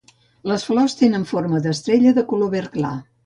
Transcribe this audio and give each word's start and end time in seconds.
Les 0.51 0.63
flors 0.69 0.95
tenen 1.01 1.27
forma 1.33 1.61
d'estrella 1.65 2.17
de 2.21 2.25
color 2.33 2.53
verd 2.57 2.73
clar. 2.81 2.95